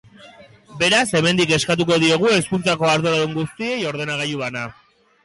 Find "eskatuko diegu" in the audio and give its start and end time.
1.57-2.31